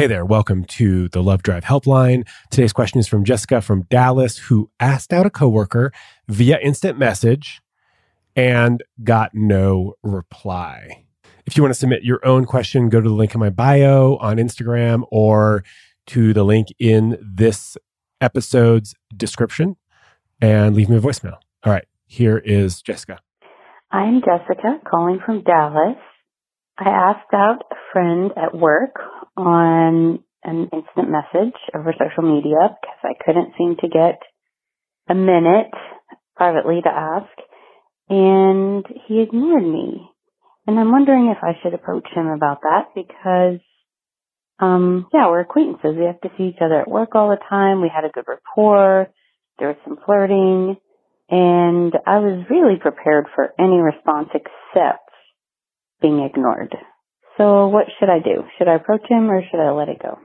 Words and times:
Hey 0.00 0.06
there, 0.06 0.24
welcome 0.24 0.64
to 0.64 1.10
the 1.10 1.22
Love 1.22 1.42
Drive 1.42 1.64
Helpline. 1.64 2.26
Today's 2.50 2.72
question 2.72 3.00
is 3.00 3.06
from 3.06 3.22
Jessica 3.22 3.60
from 3.60 3.82
Dallas, 3.90 4.38
who 4.38 4.70
asked 4.80 5.12
out 5.12 5.26
a 5.26 5.30
coworker 5.30 5.92
via 6.26 6.58
instant 6.58 6.98
message 6.98 7.60
and 8.34 8.82
got 9.04 9.34
no 9.34 9.96
reply. 10.02 11.04
If 11.44 11.54
you 11.54 11.62
want 11.62 11.74
to 11.74 11.78
submit 11.78 12.02
your 12.02 12.26
own 12.26 12.46
question, 12.46 12.88
go 12.88 13.02
to 13.02 13.10
the 13.10 13.14
link 13.14 13.34
in 13.34 13.40
my 13.40 13.50
bio 13.50 14.16
on 14.22 14.38
Instagram 14.38 15.04
or 15.10 15.64
to 16.06 16.32
the 16.32 16.44
link 16.44 16.68
in 16.78 17.18
this 17.20 17.76
episode's 18.22 18.94
description 19.14 19.76
and 20.40 20.74
leave 20.74 20.88
me 20.88 20.96
a 20.96 21.00
voicemail. 21.00 21.36
All 21.62 21.74
right, 21.74 21.84
here 22.06 22.38
is 22.38 22.80
Jessica. 22.80 23.20
I'm 23.90 24.22
Jessica 24.22 24.80
calling 24.90 25.18
from 25.26 25.42
Dallas. 25.42 25.98
I 26.80 26.88
asked 26.88 27.34
out 27.34 27.58
a 27.70 27.74
friend 27.92 28.30
at 28.38 28.56
work 28.56 28.96
on 29.36 30.24
an 30.42 30.70
instant 30.72 31.10
message 31.10 31.54
over 31.74 31.92
social 31.92 32.22
media 32.22 32.56
because 32.80 33.00
I 33.04 33.12
couldn't 33.22 33.52
seem 33.58 33.76
to 33.80 33.88
get 33.88 34.18
a 35.06 35.14
minute 35.14 35.70
privately 36.36 36.80
to 36.82 36.88
ask 36.88 37.28
and 38.08 38.86
he 39.06 39.20
ignored 39.20 39.62
me. 39.62 40.08
And 40.66 40.80
I'm 40.80 40.90
wondering 40.90 41.26
if 41.26 41.42
I 41.42 41.52
should 41.62 41.74
approach 41.74 42.08
him 42.14 42.28
about 42.28 42.62
that 42.62 42.86
because 42.94 43.60
um 44.58 45.06
yeah, 45.12 45.28
we're 45.28 45.40
acquaintances. 45.40 45.96
We 45.98 46.06
have 46.06 46.20
to 46.22 46.30
see 46.38 46.44
each 46.44 46.62
other 46.64 46.80
at 46.80 46.90
work 46.90 47.14
all 47.14 47.28
the 47.28 47.44
time. 47.50 47.82
We 47.82 47.92
had 47.94 48.06
a 48.06 48.12
good 48.12 48.24
rapport. 48.26 49.08
There 49.58 49.68
was 49.68 49.76
some 49.84 49.98
flirting 50.06 50.76
and 51.28 51.92
I 52.06 52.20
was 52.20 52.46
really 52.48 52.78
prepared 52.80 53.26
for 53.34 53.52
any 53.58 53.76
response 53.76 54.30
except 54.32 55.09
being 56.00 56.20
ignored. 56.20 56.74
So 57.36 57.68
what 57.68 57.86
should 57.98 58.08
I 58.08 58.18
do? 58.18 58.44
Should 58.58 58.68
I 58.68 58.74
approach 58.74 59.02
him 59.08 59.30
or 59.30 59.42
should 59.50 59.60
I 59.60 59.70
let 59.70 59.88
it 59.88 60.02
go? 60.02 60.18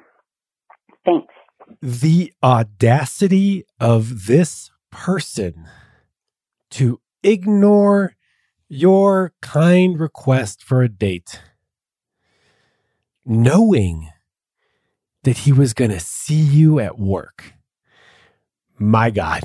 Thanks. 1.06 1.34
The 1.82 2.34
audacity 2.44 3.66
of 3.80 4.28
this 4.28 4.72
person 4.92 5.68
to 6.72 7.00
ignore 7.24 8.16
your 8.68 9.34
kind 9.42 10.00
request 10.00 10.64
for 10.64 10.82
a 10.82 10.90
date, 10.90 11.42
knowing 13.26 14.10
that 15.24 15.40
he 15.40 15.52
was 15.52 15.74
going 15.74 15.92
to 15.92 16.00
see 16.00 16.36
you 16.36 16.80
at 16.80 17.00
work. 17.00 17.54
My 18.78 19.10
God. 19.10 19.44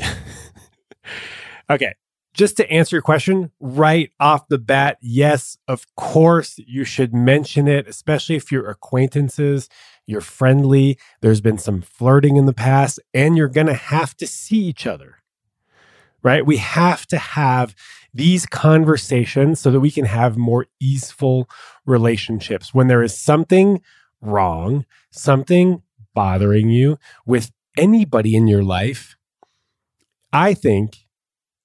okay. 1.71 1.95
Just 2.41 2.57
to 2.57 2.71
answer 2.71 2.97
your 2.97 3.03
question 3.03 3.51
right 3.61 4.11
off 4.19 4.49
the 4.49 4.57
bat, 4.57 4.97
yes, 5.03 5.59
of 5.69 5.85
course, 5.95 6.59
you 6.67 6.85
should 6.85 7.13
mention 7.13 7.69
it, 7.69 7.87
especially 7.87 8.35
if 8.35 8.51
you're 8.51 8.71
acquaintances, 8.71 9.69
you're 10.07 10.23
friendly, 10.23 10.99
there's 11.21 11.43
been 11.43 11.59
some 11.59 11.83
flirting 11.83 12.39
in 12.39 12.47
the 12.47 12.55
past, 12.55 12.99
and 13.13 13.37
you're 13.37 13.47
going 13.47 13.67
to 13.67 13.75
have 13.75 14.17
to 14.17 14.27
see 14.27 14.57
each 14.57 14.87
other, 14.87 15.17
right? 16.23 16.47
We 16.47 16.57
have 16.57 17.07
to 17.09 17.19
have 17.19 17.75
these 18.15 18.47
conversations 18.47 19.61
so 19.61 19.71
that 19.71 19.81
we 19.81 19.91
can 19.91 20.07
have 20.07 20.39
more 20.39 20.65
easeful 20.81 21.47
relationships. 21.85 22.73
When 22.73 22.89
there 22.89 23.03
is 23.03 23.15
something 23.15 23.83
wrong, 24.23 24.87
something 25.11 25.83
bothering 26.15 26.71
you 26.71 26.99
with 27.27 27.53
anybody 27.77 28.35
in 28.35 28.47
your 28.49 28.65
life, 28.65 29.19
I 30.33 30.55
think 30.55 31.01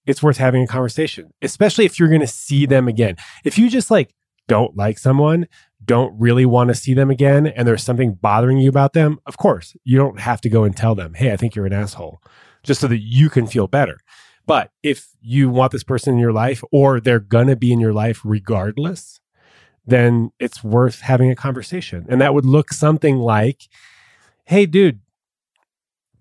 it's 0.06 0.24
worth 0.24 0.38
having 0.38 0.64
a 0.64 0.68
conversation, 0.68 1.32
especially 1.42 1.86
if 1.86 2.00
you're 2.00 2.10
going 2.10 2.22
to 2.22 2.28
see 2.28 2.66
them 2.66 2.88
again. 2.88 3.16
If 3.44 3.58
you 3.58 3.70
just 3.70 3.90
like 3.90 4.14
don't 4.48 4.76
like 4.76 5.00
someone, 5.00 5.48
don't 5.84 6.18
really 6.20 6.46
want 6.46 6.70
to 6.70 6.76
see 6.76 6.94
them 6.94 7.10
again, 7.10 7.48
and 7.48 7.68
there's 7.68 7.84
something 7.84 8.14
bothering 8.14 8.58
you 8.58 8.70
about 8.70 8.94
them, 8.94 9.20
of 9.26 9.38
course, 9.38 9.76
you 9.84 9.98
don't 9.98 10.20
have 10.20 10.42
to 10.42 10.50
go 10.50 10.64
and 10.64 10.76
tell 10.76 10.96
them, 10.96 11.14
hey, 11.14 11.32
I 11.32 11.38
think 11.38 11.56
you're 11.56 11.66
an 11.66 11.74
asshole, 11.74 12.22
just 12.64 12.82
so 12.82 12.88
that 12.88 13.02
you 13.02 13.30
can 13.30 13.48
feel 13.48 13.68
better. 13.68 14.00
But 14.46 14.72
if 14.84 15.10
you 15.22 15.50
want 15.50 15.72
this 15.72 15.84
person 15.84 16.14
in 16.14 16.20
your 16.20 16.34
life 16.34 16.64
or 16.72 17.00
they're 17.00 17.20
going 17.20 17.48
to 17.48 17.56
be 17.56 17.72
in 17.74 17.80
your 17.80 17.94
life 17.94 18.22
regardless, 18.24 19.20
then 19.86 20.32
it's 20.40 20.64
worth 20.64 21.02
having 21.02 21.32
a 21.32 21.36
conversation. 21.36 22.06
And 22.10 22.22
that 22.22 22.34
would 22.34 22.46
look 22.46 22.72
something 22.72 23.18
like, 23.18 23.64
hey, 24.46 24.66
dude, 24.66 25.00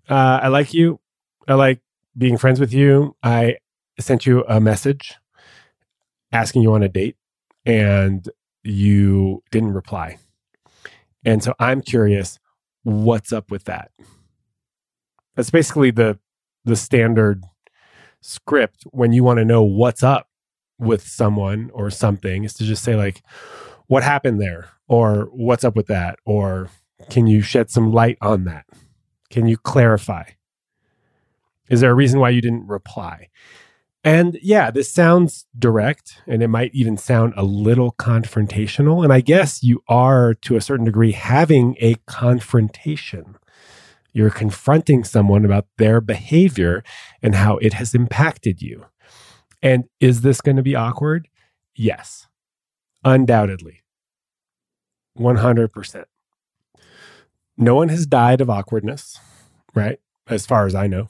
uh, 0.09 0.39
I 0.43 0.47
like 0.47 0.73
you. 0.73 0.99
I 1.47 1.53
like 1.53 1.81
being 2.17 2.37
friends 2.37 2.59
with 2.59 2.73
you. 2.73 3.15
I 3.21 3.57
sent 3.99 4.25
you 4.25 4.43
a 4.47 4.59
message 4.59 5.15
asking 6.31 6.61
you 6.61 6.73
on 6.73 6.83
a 6.83 6.89
date 6.89 7.15
and 7.65 8.29
you 8.63 9.43
didn't 9.51 9.73
reply. 9.73 10.17
And 11.23 11.43
so 11.43 11.53
I'm 11.59 11.81
curious 11.81 12.39
what's 12.83 13.33
up 13.33 13.49
with 13.49 13.65
that. 13.65 13.91
That's 15.35 15.49
basically 15.49 15.91
the 15.91 16.19
the 16.65 16.75
standard 16.75 17.43
script 18.21 18.83
when 18.89 19.13
you 19.13 19.23
want 19.23 19.37
to 19.37 19.45
know 19.45 19.63
what's 19.63 20.01
up 20.01 20.27
with 20.79 21.07
someone 21.07 21.69
or 21.73 21.89
something 21.89 22.43
is 22.43 22.53
to 22.55 22.63
just 22.63 22.83
say 22.83 22.95
like 22.95 23.21
what 23.87 24.03
happened 24.03 24.41
there 24.41 24.69
or 24.87 25.29
what's 25.31 25.63
up 25.63 25.75
with 25.75 25.87
that 25.87 26.17
or 26.25 26.69
can 27.09 27.27
you 27.27 27.41
shed 27.41 27.69
some 27.69 27.91
light 27.91 28.17
on 28.21 28.45
that? 28.45 28.65
Can 29.29 29.47
you 29.47 29.57
clarify? 29.57 30.23
Is 31.69 31.81
there 31.81 31.91
a 31.91 31.95
reason 31.95 32.19
why 32.19 32.29
you 32.29 32.41
didn't 32.41 32.67
reply? 32.67 33.29
And 34.05 34.37
yeah, 34.43 34.69
this 34.69 34.91
sounds 34.91 35.47
direct 35.57 36.21
and 36.27 36.43
it 36.43 36.47
might 36.47 36.69
even 36.75 36.95
sound 36.95 37.33
a 37.35 37.43
little 37.43 37.91
confrontational. 37.93 39.03
And 39.03 39.11
I 39.11 39.19
guess 39.19 39.63
you 39.63 39.81
are, 39.87 40.35
to 40.43 40.55
a 40.55 40.61
certain 40.61 40.85
degree, 40.85 41.11
having 41.11 41.75
a 41.79 41.95
confrontation. 42.05 43.35
You're 44.13 44.29
confronting 44.29 45.03
someone 45.03 45.43
about 45.43 45.65
their 45.77 46.01
behavior 46.01 46.83
and 47.23 47.33
how 47.33 47.57
it 47.57 47.73
has 47.73 47.95
impacted 47.95 48.61
you. 48.61 48.85
And 49.63 49.85
is 49.99 50.21
this 50.21 50.39
going 50.39 50.57
to 50.57 50.63
be 50.63 50.75
awkward? 50.75 51.27
Yes, 51.75 52.27
undoubtedly. 53.03 53.81
100%. 55.17 56.05
No 57.57 57.73
one 57.73 57.89
has 57.89 58.05
died 58.05 58.39
of 58.39 58.51
awkwardness, 58.51 59.19
right? 59.73 59.99
As 60.27 60.45
far 60.45 60.67
as 60.67 60.75
I 60.75 60.85
know. 60.85 61.09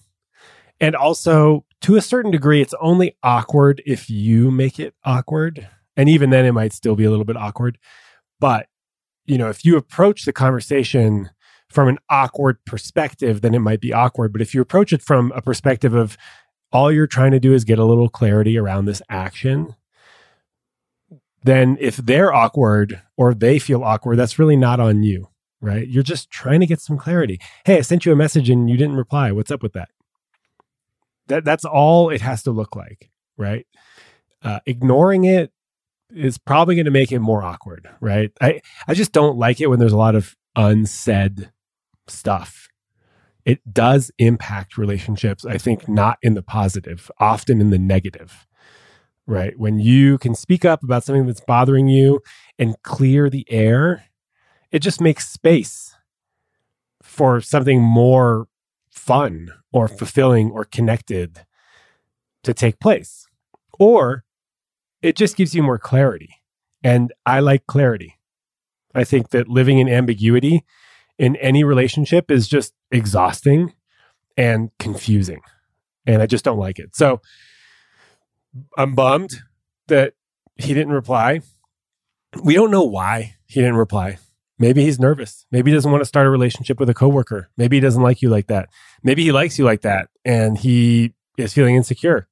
And 0.80 0.96
also, 0.96 1.66
to 1.86 1.96
a 1.96 2.02
certain 2.02 2.32
degree, 2.32 2.62
it's 2.62 2.74
only 2.82 3.16
awkward 3.22 3.80
if 3.86 4.10
you 4.10 4.50
make 4.50 4.80
it 4.80 4.96
awkward. 5.04 5.68
And 5.96 6.10
even 6.10 6.32
then, 6.32 6.44
it 6.44 6.52
might 6.52 6.74
still 6.74 6.96
be 6.96 7.04
a 7.04 7.12
little 7.12 7.26
bit 7.26 7.38
awkward. 7.38 7.78
But, 8.40 8.66
you 9.26 9.38
know, 9.38 9.50
if 9.50 9.64
you 9.64 9.78
approach 9.78 10.26
the 10.26 10.34
conversation 10.34 11.30
from 11.70 11.88
an 11.88 12.00
awkward 12.10 12.58
perspective, 12.66 13.42
then 13.42 13.54
it 13.54 13.60
might 13.60 13.82
be 13.82 13.94
awkward. 13.94 14.34
But 14.34 14.42
if 14.42 14.56
you 14.56 14.62
approach 14.62 14.94
it 14.94 15.04
from 15.04 15.32
a 15.36 15.44
perspective 15.44 15.94
of 15.94 16.18
all 16.72 16.92
you're 16.92 17.06
trying 17.06 17.34
to 17.34 17.40
do 17.40 17.54
is 17.54 17.64
get 17.64 17.78
a 17.78 17.86
little 17.86 18.10
clarity 18.10 18.58
around 18.58 18.86
this 18.86 19.04
action, 19.08 19.76
then 21.44 21.78
if 21.80 21.98
they're 21.98 22.34
awkward 22.34 23.00
or 23.16 23.36
they 23.36 23.60
feel 23.60 23.84
awkward, 23.84 24.18
that's 24.18 24.40
really 24.40 24.58
not 24.58 24.80
on 24.80 25.04
you, 25.04 25.28
right? 25.62 25.88
You're 25.88 26.02
just 26.02 26.32
trying 26.32 26.62
to 26.62 26.66
get 26.66 26.82
some 26.82 26.98
clarity. 26.98 27.40
Hey, 27.64 27.78
I 27.78 27.82
sent 27.82 28.08
you 28.08 28.12
a 28.12 28.16
message 28.16 28.50
and 28.50 28.72
you 28.72 28.76
didn't 28.76 28.96
reply. 28.96 29.32
What's 29.32 29.52
up 29.52 29.62
with 29.62 29.74
that? 29.74 29.90
That 31.28 31.46
that's 31.46 31.66
all 31.66 32.10
it 32.10 32.22
has 32.22 32.44
to 32.44 32.52
look 32.52 32.76
like, 32.76 33.10
right? 33.38 33.66
Uh, 34.44 34.60
ignoring 34.66 35.26
it 35.26 35.52
is 36.12 36.38
probably 36.38 36.76
going 36.76 36.86
to 36.86 36.92
make 36.92 37.12
it 37.12 37.20
more 37.20 37.44
awkward, 37.44 37.90
right? 38.00 38.32
I 38.42 38.62
I 38.88 38.94
just 38.94 39.12
don't 39.12 39.38
like 39.38 39.60
it 39.60 39.68
when 39.68 39.80
there's 39.80 39.92
a 39.92 39.98
lot 39.98 40.16
of 40.16 40.36
unsaid 40.56 41.52
stuff. 42.08 42.68
It 43.44 43.60
does 43.72 44.12
impact 44.18 44.78
relationships. 44.78 45.46
I 45.46 45.58
think 45.58 45.88
not 45.88 46.18
in 46.22 46.34
the 46.34 46.42
positive, 46.42 47.12
often 47.20 47.62
in 47.62 47.70
the 47.70 47.80
negative. 47.80 48.48
Right? 49.28 49.58
When 49.58 49.80
you 49.80 50.20
can 50.20 50.36
speak 50.36 50.64
up 50.66 50.84
about 50.84 51.04
something 51.04 51.26
that's 51.26 51.42
bothering 51.42 51.88
you 51.88 52.22
and 52.60 52.76
clear 52.84 53.28
the 53.28 53.44
air, 53.50 54.06
it 54.72 54.80
just 54.80 55.02
makes 55.02 55.28
space 55.28 55.96
for 57.02 57.42
something 57.42 57.82
more 57.82 58.48
fun 58.92 59.50
or 59.76 59.90
fulfilling 59.90 60.52
or 60.52 60.64
connected 60.64 61.46
to 62.44 62.54
take 62.54 62.80
place. 62.80 63.28
Or 63.78 64.24
it 65.02 65.18
just 65.18 65.36
gives 65.36 65.54
you 65.54 65.62
more 65.62 65.78
clarity. 65.78 66.30
And 66.82 67.12
I 67.26 67.42
like 67.42 67.68
clarity. 67.68 68.16
I 68.94 69.04
think 69.04 69.32
that 69.32 69.50
living 69.50 69.80
in 69.80 69.90
ambiguity 69.90 70.64
in 71.18 71.36
any 71.36 71.66
relationship 71.66 72.32
is 72.32 72.48
just 72.48 72.74
exhausting 72.90 73.74
and 74.38 74.70
confusing. 74.80 75.42
And 76.08 76.22
I 76.22 76.26
just 76.26 76.46
don't 76.46 76.58
like 76.58 76.80
it. 76.80 76.96
So 76.96 77.20
I'm 78.78 78.96
bummed 78.96 79.42
that 79.88 80.14
he 80.56 80.74
didn't 80.74 80.94
reply. 80.94 81.42
We 82.42 82.54
don't 82.54 82.72
know 82.72 82.84
why 82.84 83.36
he 83.46 83.60
didn't 83.60 83.76
reply. 83.76 84.20
Maybe 84.58 84.84
he's 84.84 85.00
nervous. 85.00 85.46
Maybe 85.52 85.72
he 85.72 85.76
doesn't 85.76 85.92
want 85.92 86.02
to 86.02 86.06
start 86.08 86.28
a 86.28 86.30
relationship 86.30 86.80
with 86.80 86.90
a 86.90 86.94
coworker. 86.94 87.50
Maybe 87.58 87.78
he 87.78 87.82
doesn't 87.82 88.02
like 88.02 88.22
you 88.22 88.30
like 88.30 88.48
that. 88.48 88.70
Maybe 89.04 89.24
he 89.24 89.32
likes 89.32 89.60
you 89.60 89.66
like 89.66 89.82
that 89.82 90.10
and 90.24 90.58
he 90.58 91.14
is 91.38 91.54
feeling 91.54 91.76
insecure. 91.76 92.28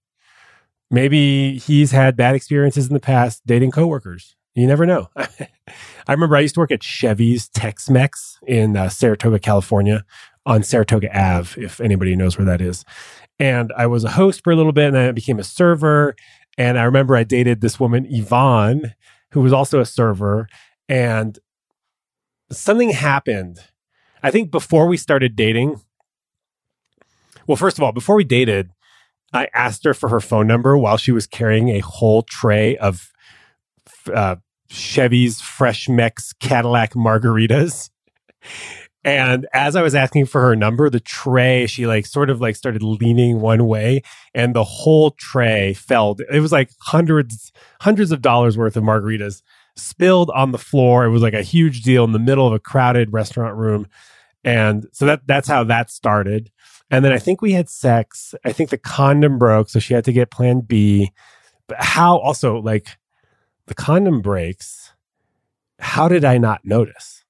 Maybe 0.89 1.57
he's 1.57 1.91
had 1.91 2.15
bad 2.15 2.35
experiences 2.35 2.87
in 2.87 2.93
the 2.93 2.99
past 2.99 3.41
dating 3.45 3.71
coworkers 3.71 4.35
You 4.55 4.67
never 4.67 4.85
know. 4.85 5.09
I 5.17 6.11
remember 6.11 6.35
I 6.35 6.41
used 6.41 6.53
to 6.55 6.59
work 6.59 6.71
at 6.71 6.83
Chevy's 6.83 7.49
Tex 7.49 7.89
Mex 7.89 8.37
in 8.45 8.77
uh, 8.77 8.89
Saratoga, 8.89 9.39
California, 9.39 10.05
on 10.45 10.61
Saratoga 10.63 11.09
Ave, 11.17 11.61
if 11.61 11.81
anybody 11.81 12.15
knows 12.15 12.37
where 12.37 12.45
that 12.45 12.61
is. 12.61 12.85
And 13.39 13.73
I 13.77 13.87
was 13.87 14.03
a 14.03 14.11
host 14.11 14.43
for 14.43 14.51
a 14.51 14.55
little 14.55 14.71
bit 14.71 14.87
and 14.87 14.95
then 14.95 15.09
I 15.09 15.11
became 15.11 15.39
a 15.39 15.43
server. 15.43 16.15
And 16.57 16.77
I 16.77 16.83
remember 16.83 17.15
I 17.15 17.23
dated 17.23 17.61
this 17.61 17.79
woman, 17.79 18.05
Yvonne, 18.07 18.93
who 19.31 19.41
was 19.41 19.53
also 19.53 19.79
a 19.79 19.85
server. 19.85 20.47
And 20.87 21.39
something 22.51 22.91
happened. 22.91 23.59
I 24.21 24.31
think 24.31 24.51
before 24.51 24.87
we 24.87 24.97
started 24.97 25.35
dating, 25.35 25.81
well, 27.47 27.57
first 27.57 27.77
of 27.77 27.83
all, 27.83 27.91
before 27.91 28.15
we 28.15 28.23
dated, 28.23 28.71
I 29.33 29.49
asked 29.53 29.83
her 29.85 29.93
for 29.93 30.09
her 30.09 30.19
phone 30.19 30.47
number 30.47 30.77
while 30.77 30.97
she 30.97 31.11
was 31.11 31.27
carrying 31.27 31.69
a 31.69 31.79
whole 31.79 32.21
tray 32.21 32.77
of 32.77 33.11
uh, 34.13 34.37
Chevy's 34.69 35.41
Fresh 35.41 35.89
Mex 35.89 36.33
Cadillac 36.33 36.93
margaritas. 36.93 37.89
And 39.03 39.47
as 39.53 39.75
I 39.75 39.81
was 39.81 39.95
asking 39.95 40.27
for 40.27 40.41
her 40.41 40.55
number, 40.55 40.89
the 40.89 40.99
tray, 40.99 41.67
she 41.67 41.85
like 41.85 42.05
sort 42.05 42.29
of 42.29 42.39
like 42.39 42.55
started 42.55 42.81
leaning 42.81 43.41
one 43.41 43.67
way 43.67 44.01
and 44.33 44.55
the 44.55 44.63
whole 44.63 45.11
tray 45.11 45.73
fell. 45.73 46.15
It 46.31 46.39
was 46.39 46.53
like 46.53 46.69
hundreds, 46.79 47.51
hundreds 47.81 48.11
of 48.11 48.21
dollars 48.21 48.57
worth 48.57 48.77
of 48.77 48.83
margaritas 48.83 49.41
spilled 49.75 50.29
on 50.31 50.51
the 50.51 50.57
floor. 50.57 51.05
It 51.05 51.09
was 51.09 51.21
like 51.21 51.33
a 51.33 51.41
huge 51.41 51.81
deal 51.81 52.03
in 52.03 52.11
the 52.11 52.19
middle 52.19 52.47
of 52.47 52.53
a 52.53 52.59
crowded 52.59 53.11
restaurant 53.11 53.55
room. 53.55 53.87
And 54.43 54.87
so 54.91 55.05
that 55.05 55.21
that's 55.25 55.47
how 55.47 55.63
that 55.65 55.89
started. 55.89 56.51
And 56.91 57.03
then 57.03 57.11
I 57.11 57.17
think 57.17 57.41
we 57.41 57.53
had 57.53 57.69
sex. 57.69 58.35
I 58.45 58.51
think 58.51 58.69
the 58.69 58.77
condom 58.77 59.39
broke, 59.39 59.69
so 59.69 59.79
she 59.79 59.93
had 59.93 60.05
to 60.05 60.13
get 60.13 60.31
plan 60.31 60.61
B. 60.61 61.11
But 61.67 61.81
how 61.81 62.17
also 62.17 62.57
like 62.57 62.97
the 63.67 63.73
condom 63.73 64.21
breaks, 64.21 64.91
how 65.79 66.07
did 66.07 66.25
I 66.25 66.37
not 66.37 66.65
notice? 66.65 67.23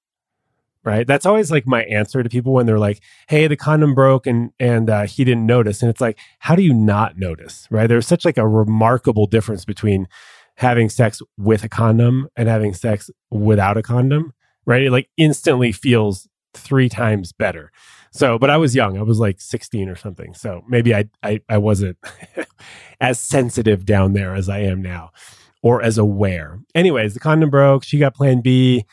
Right? 0.83 1.07
That's 1.07 1.25
always 1.25 1.49
like 1.49 1.65
my 1.65 1.83
answer 1.83 2.21
to 2.21 2.29
people 2.29 2.51
when 2.51 2.65
they're 2.65 2.77
like, 2.77 2.99
"Hey, 3.29 3.47
the 3.47 3.55
condom 3.55 3.95
broke 3.95 4.27
and 4.27 4.51
and 4.59 4.89
uh, 4.89 5.03
he 5.03 5.23
didn't 5.23 5.45
notice." 5.45 5.81
And 5.81 5.89
it's 5.89 6.01
like, 6.01 6.19
how 6.39 6.55
do 6.57 6.61
you 6.61 6.73
not 6.73 7.17
notice? 7.17 7.67
Right? 7.71 7.87
There's 7.87 8.07
such 8.07 8.25
like 8.25 8.37
a 8.37 8.45
remarkable 8.45 9.27
difference 9.27 9.63
between 9.63 10.09
having 10.55 10.89
sex 10.89 11.21
with 11.37 11.63
a 11.63 11.69
condom 11.69 12.27
and 12.35 12.47
having 12.47 12.73
sex 12.73 13.09
without 13.31 13.77
a 13.77 13.83
condom. 13.83 14.33
Right? 14.65 14.83
It 14.83 14.91
like 14.91 15.09
instantly 15.17 15.71
feels 15.71 16.27
three 16.53 16.89
times 16.89 17.33
better. 17.33 17.71
So, 18.11 18.37
but 18.37 18.49
I 18.49 18.57
was 18.57 18.75
young. 18.75 18.97
I 18.97 19.01
was 19.01 19.19
like 19.19 19.41
16 19.41 19.89
or 19.89 19.95
something. 19.95 20.33
So 20.33 20.61
maybe 20.67 20.93
I 20.93 21.05
I, 21.21 21.41
I 21.49 21.57
wasn't 21.57 21.97
as 23.01 23.19
sensitive 23.19 23.85
down 23.85 24.13
there 24.13 24.35
as 24.35 24.49
I 24.49 24.59
am 24.59 24.81
now 24.81 25.11
or 25.63 25.81
as 25.81 25.97
aware. 25.97 26.59
Anyways, 26.75 27.13
the 27.13 27.19
condom 27.19 27.49
broke. 27.49 27.83
She 27.83 27.97
got 27.97 28.13
plan 28.13 28.41
B. 28.41 28.85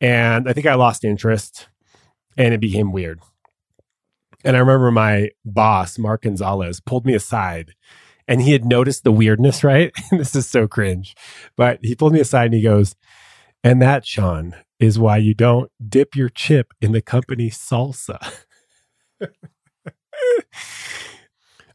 And 0.00 0.48
I 0.48 0.52
think 0.52 0.66
I 0.66 0.74
lost 0.74 1.04
interest 1.04 1.68
and 2.36 2.54
it 2.54 2.60
became 2.60 2.92
weird. 2.92 3.20
And 4.44 4.56
I 4.56 4.60
remember 4.60 4.92
my 4.92 5.30
boss, 5.44 5.98
Mark 5.98 6.22
Gonzalez, 6.22 6.78
pulled 6.78 7.04
me 7.04 7.14
aside 7.14 7.74
and 8.28 8.42
he 8.42 8.52
had 8.52 8.64
noticed 8.64 9.02
the 9.04 9.12
weirdness, 9.12 9.64
right? 9.64 9.92
this 10.10 10.36
is 10.36 10.46
so 10.46 10.68
cringe. 10.68 11.16
But 11.56 11.80
he 11.82 11.94
pulled 11.94 12.12
me 12.12 12.20
aside 12.20 12.46
and 12.46 12.54
he 12.54 12.62
goes, 12.62 12.94
And 13.64 13.82
that, 13.82 14.06
Shaun, 14.06 14.54
is 14.78 14.98
why 14.98 15.16
you 15.16 15.34
don't 15.34 15.72
dip 15.88 16.14
your 16.14 16.28
chip 16.28 16.72
in 16.80 16.92
the 16.92 17.02
company 17.02 17.50
salsa. 17.50 18.44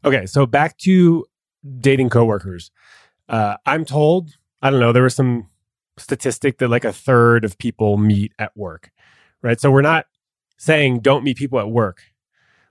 okay, 0.04 0.26
so 0.26 0.46
back 0.46 0.78
to 0.78 1.26
dating 1.80 2.08
coworkers. 2.10 2.70
Uh, 3.28 3.56
I'm 3.66 3.84
told 3.84 4.30
I 4.64 4.70
don't 4.70 4.80
know, 4.80 4.92
there 4.92 5.02
was 5.02 5.14
some 5.14 5.50
statistic 5.98 6.56
that 6.58 6.68
like 6.68 6.86
a 6.86 6.92
third 6.92 7.44
of 7.44 7.58
people 7.58 7.98
meet 7.98 8.32
at 8.38 8.56
work, 8.56 8.90
right? 9.42 9.60
So 9.60 9.70
we're 9.70 9.82
not 9.82 10.06
saying 10.56 11.00
don't 11.00 11.22
meet 11.22 11.36
people 11.36 11.58
at 11.58 11.68
work. 11.68 12.00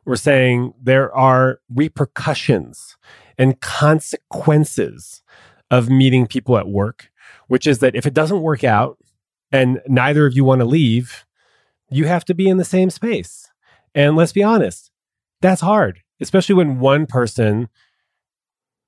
We're 0.05 0.15
saying 0.15 0.73
there 0.81 1.13
are 1.15 1.59
repercussions 1.73 2.97
and 3.37 3.59
consequences 3.61 5.21
of 5.71 5.89
meeting 5.89 6.27
people 6.27 6.57
at 6.57 6.67
work, 6.67 7.09
which 7.47 7.65
is 7.65 7.79
that 7.79 7.95
if 7.95 8.05
it 8.05 8.13
doesn't 8.13 8.41
work 8.41 8.63
out 8.63 8.97
and 9.51 9.81
neither 9.87 10.25
of 10.25 10.35
you 10.35 10.43
want 10.43 10.59
to 10.59 10.65
leave, 10.65 11.25
you 11.89 12.05
have 12.05 12.25
to 12.25 12.33
be 12.33 12.47
in 12.47 12.57
the 12.57 12.65
same 12.65 12.89
space. 12.89 13.49
And 13.95 14.15
let's 14.15 14.33
be 14.33 14.43
honest, 14.43 14.91
that's 15.41 15.61
hard, 15.61 16.01
especially 16.19 16.55
when 16.55 16.79
one 16.79 17.05
person 17.05 17.69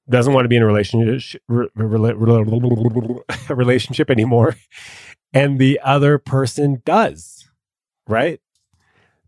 doesn't 0.09 0.33
want 0.33 0.45
to 0.45 0.49
be 0.49 0.55
in 0.55 0.63
a 0.63 0.67
relationship 0.67 1.41
relationship 3.49 4.09
anymore 4.09 4.55
and 5.33 5.59
the 5.59 5.79
other 5.83 6.17
person 6.17 6.81
does 6.85 7.49
right 8.07 8.39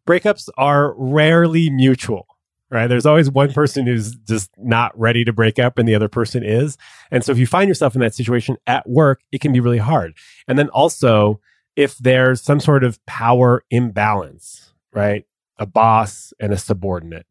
breakups 0.07 0.50
are 0.57 0.95
rarely 0.98 1.69
mutual 1.69 2.25
right? 2.69 2.88
There's 2.88 3.06
always 3.06 3.31
one 3.31 3.54
person 3.54 3.88
who's 3.88 4.13
just 4.27 4.51
not 4.57 4.92
ready 5.00 5.24
to 5.24 5.31
break 5.31 5.57
up 5.57 5.77
and 5.77 5.88
the 5.88 5.95
other 5.95 6.09
person 6.09 6.44
is. 6.44 6.77
And 7.12 7.24
so 7.24 7.31
if 7.31 7.38
you 7.38 7.48
find 7.48 7.69
yourself 7.69 7.95
in 7.95 8.01
that 8.01 8.13
situation 8.13 8.57
at 8.68 8.89
work 8.89 9.21
it 9.31 9.39
can 9.39 9.54
be 9.54 9.62
really 9.62 9.77
hard. 9.77 10.15
And 10.50 10.59
then 10.59 10.68
also 10.69 11.39
if 11.77 11.98
there's 11.98 12.42
some 12.42 12.59
sort 12.59 12.83
of 12.83 13.04
power 13.06 13.63
imbalance 13.69 14.74
right? 14.98 15.25
A 15.57 15.65
boss 15.65 16.33
and 16.39 16.51
a 16.51 16.57
subordinate 16.57 17.27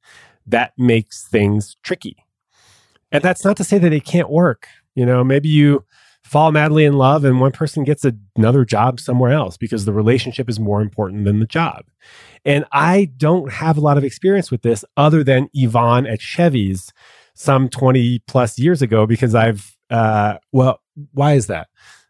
that 0.46 0.72
makes 0.78 1.26
things 1.26 1.76
tricky. 1.82 2.16
And 3.10 3.22
that's 3.22 3.44
not 3.44 3.56
to 3.56 3.64
say 3.64 3.78
that 3.78 3.92
it 3.92 4.04
can't 4.04 4.30
work. 4.30 4.68
You 4.94 5.04
know, 5.04 5.24
maybe 5.24 5.48
you 5.48 5.84
fall 6.26 6.50
madly 6.50 6.84
in 6.84 6.94
love 6.94 7.24
and 7.24 7.40
one 7.40 7.52
person 7.52 7.84
gets 7.84 8.04
another 8.36 8.64
job 8.64 8.98
somewhere 8.98 9.30
else 9.30 9.56
because 9.56 9.84
the 9.84 9.92
relationship 9.92 10.48
is 10.48 10.58
more 10.58 10.80
important 10.80 11.24
than 11.24 11.38
the 11.38 11.46
job. 11.46 11.84
And 12.44 12.64
I 12.72 13.12
don't 13.16 13.52
have 13.52 13.78
a 13.78 13.80
lot 13.80 13.96
of 13.96 14.02
experience 14.02 14.50
with 14.50 14.62
this 14.62 14.84
other 14.96 15.22
than 15.22 15.48
Yvonne 15.54 16.04
at 16.04 16.20
Chevy's 16.20 16.92
some 17.34 17.68
20 17.68 18.18
plus 18.26 18.58
years 18.58 18.82
ago 18.82 19.06
because 19.06 19.36
I've, 19.36 19.76
uh, 19.88 20.38
well, 20.50 20.80
why 21.12 21.34
is 21.34 21.46
that? 21.46 21.68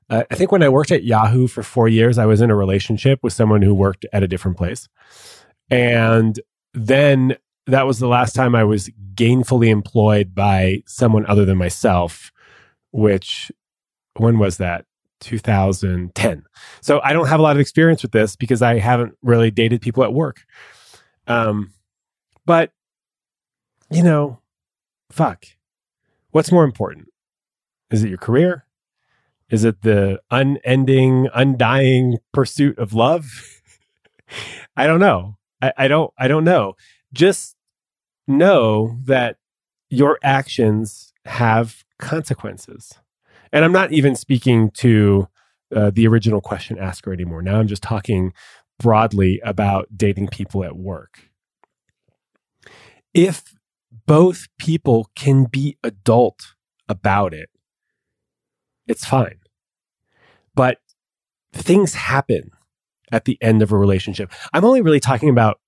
Uh, 0.08 0.22
I 0.30 0.34
think 0.34 0.50
when 0.50 0.62
I 0.62 0.70
worked 0.70 0.92
at 0.92 1.04
Yahoo 1.04 1.46
for 1.46 1.62
four 1.62 1.86
years, 1.86 2.16
I 2.16 2.24
was 2.24 2.40
in 2.40 2.50
a 2.50 2.56
relationship 2.56 3.20
with 3.22 3.34
someone 3.34 3.60
who 3.60 3.74
worked 3.74 4.06
at 4.14 4.22
a 4.22 4.28
different 4.28 4.56
place. 4.56 4.88
And 5.70 6.40
then 6.72 7.36
that 7.66 7.86
was 7.86 7.98
the 7.98 8.08
last 8.08 8.34
time 8.34 8.54
I 8.54 8.64
was 8.64 8.88
gainfully 9.14 9.68
employed 9.68 10.34
by 10.34 10.84
someone 10.86 11.26
other 11.26 11.44
than 11.44 11.58
myself, 11.58 12.32
which 12.92 13.52
when 14.16 14.38
was 14.38 14.58
that? 14.58 14.84
2010. 15.20 16.44
So 16.82 17.00
I 17.02 17.12
don't 17.12 17.28
have 17.28 17.40
a 17.40 17.42
lot 17.42 17.56
of 17.56 17.60
experience 17.60 18.02
with 18.02 18.12
this 18.12 18.36
because 18.36 18.62
I 18.62 18.78
haven't 18.78 19.14
really 19.22 19.50
dated 19.50 19.80
people 19.80 20.04
at 20.04 20.12
work. 20.12 20.42
Um, 21.26 21.72
but 22.44 22.70
you 23.90 24.02
know, 24.02 24.40
fuck. 25.10 25.46
What's 26.30 26.52
more 26.52 26.64
important? 26.64 27.08
Is 27.90 28.04
it 28.04 28.08
your 28.08 28.18
career? 28.18 28.66
Is 29.48 29.64
it 29.64 29.82
the 29.82 30.20
unending, 30.30 31.28
undying 31.32 32.18
pursuit 32.32 32.78
of 32.78 32.92
love? 32.92 33.26
I 34.76 34.86
don't 34.86 35.00
know. 35.00 35.36
I, 35.62 35.72
I 35.76 35.88
don't. 35.88 36.12
I 36.18 36.28
don't 36.28 36.44
know. 36.44 36.74
Just 37.12 37.56
know 38.26 38.98
that 39.04 39.36
your 39.88 40.18
actions 40.22 41.12
have 41.24 41.84
consequences. 41.98 42.92
And 43.56 43.64
I'm 43.64 43.72
not 43.72 43.90
even 43.90 44.16
speaking 44.16 44.70
to 44.72 45.28
uh, 45.74 45.88
the 45.88 46.06
original 46.06 46.42
question 46.42 46.78
asker 46.78 47.10
anymore. 47.10 47.40
Now 47.40 47.58
I'm 47.58 47.68
just 47.68 47.82
talking 47.82 48.34
broadly 48.78 49.40
about 49.42 49.88
dating 49.96 50.28
people 50.28 50.62
at 50.62 50.76
work. 50.76 51.30
If 53.14 53.54
both 54.04 54.48
people 54.58 55.08
can 55.16 55.46
be 55.46 55.78
adult 55.82 56.52
about 56.86 57.32
it, 57.32 57.48
it's 58.86 59.06
fine. 59.06 59.38
But 60.54 60.76
things 61.54 61.94
happen 61.94 62.50
at 63.10 63.24
the 63.24 63.38
end 63.40 63.62
of 63.62 63.72
a 63.72 63.78
relationship. 63.78 64.30
I'm 64.52 64.66
only 64.66 64.82
really 64.82 65.00
talking 65.00 65.30
about 65.30 65.60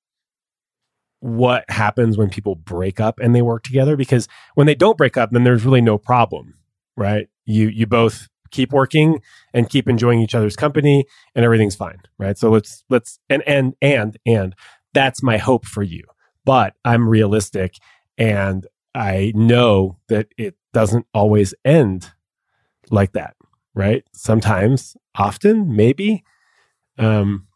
what 1.21 1.64
happens 1.71 2.18
when 2.18 2.28
people 2.28 2.54
break 2.54 3.00
up 3.00 3.18
and 3.18 3.35
they 3.35 3.40
work 3.40 3.62
together 3.62 3.97
because 3.97 4.28
when 4.57 4.66
they 4.66 4.75
don't 4.75 4.99
break 4.99 5.16
up 5.16 5.30
then 5.33 5.42
there's 5.42 5.64
really 5.64 5.80
no 5.80 5.97
problem 5.97 6.54
right 6.99 7.28
you 7.47 7.69
you 7.69 7.87
both 7.87 8.28
keep 8.50 8.73
working 8.73 9.21
and 9.52 9.69
keep 9.69 9.88
enjoying 9.88 10.21
each 10.21 10.35
other's 10.35 10.57
company 10.57 11.05
and 11.35 11.45
everything's 11.45 11.76
fine 11.76 11.99
right 12.19 12.38
so 12.38 12.50
let's 12.50 12.85
let's 12.90 13.19
and 13.31 13.43
and 13.47 13.75
and 13.81 14.19
and 14.26 14.55
that's 14.95 15.23
my 15.23 15.38
hope 15.38 15.67
for 15.67 15.83
you 15.83 16.02
but 16.45 16.75
i'm 16.85 17.09
realistic 17.09 17.76
and 18.17 18.67
i 18.95 19.33
know 19.35 19.99
that 20.09 20.28
it 20.37 20.57
doesn't 20.73 21.07
always 21.14 21.55
end 21.64 22.11
like 22.90 23.12
that 23.12 23.37
right 23.75 24.05
sometimes 24.12 24.97
often 25.14 25.75
maybe 25.75 26.25
um 26.99 27.47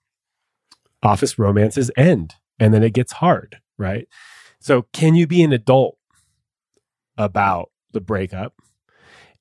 office 1.03 1.39
romances 1.39 1.91
end 1.97 2.35
and 2.59 2.73
then 2.73 2.83
it 2.83 2.95
gets 2.95 3.15
hard, 3.15 3.61
right? 3.79 4.07
So, 4.61 4.87
can 4.93 5.15
you 5.15 5.27
be 5.27 5.43
an 5.43 5.53
adult 5.53 5.97
about 7.19 7.71
the 7.93 8.01
breakup? 8.01 8.55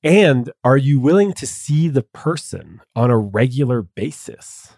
And 0.02 0.50
are 0.64 0.76
you 0.76 0.98
willing 0.98 1.32
to 1.34 1.46
see 1.46 1.88
the 1.88 2.02
person 2.02 2.80
on 2.96 3.10
a 3.10 3.18
regular 3.18 3.82
basis? 3.82 4.72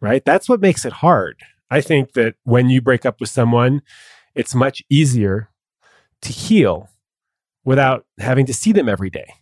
Right? 0.00 0.24
That's 0.24 0.48
what 0.48 0.60
makes 0.60 0.84
it 0.84 0.94
hard. 0.94 1.40
I 1.70 1.80
think 1.80 2.14
that 2.14 2.34
when 2.44 2.70
you 2.70 2.80
break 2.80 3.04
up 3.04 3.20
with 3.20 3.28
someone, 3.28 3.82
it's 4.34 4.54
much 4.54 4.82
easier 4.88 5.50
to 6.22 6.32
heal 6.32 6.88
without 7.64 8.06
having 8.18 8.46
to 8.46 8.54
see 8.54 8.72
them 8.72 8.88
every 8.88 9.10
day. 9.10 9.34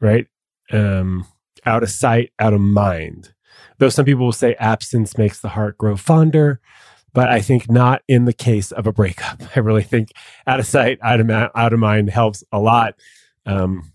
Right? 0.00 0.26
Um, 0.70 1.26
out 1.64 1.82
of 1.82 1.90
sight, 1.90 2.32
out 2.38 2.52
of 2.52 2.60
mind. 2.60 3.32
Though 3.78 3.88
some 3.88 4.04
people 4.04 4.24
will 4.24 4.32
say 4.32 4.54
absence 4.54 5.16
makes 5.16 5.40
the 5.40 5.48
heart 5.50 5.78
grow 5.78 5.96
fonder, 5.96 6.60
but 7.14 7.28
I 7.28 7.40
think 7.40 7.70
not 7.70 8.02
in 8.06 8.26
the 8.26 8.32
case 8.32 8.70
of 8.70 8.86
a 8.86 8.92
breakup. 8.92 9.42
I 9.56 9.60
really 9.60 9.82
think 9.82 10.12
out 10.46 10.60
of 10.60 10.66
sight, 10.66 10.98
out 11.02 11.20
of, 11.20 11.30
out 11.30 11.72
of 11.72 11.78
mind 11.78 12.10
helps 12.10 12.44
a 12.52 12.58
lot. 12.58 12.94
Um, 13.48 13.92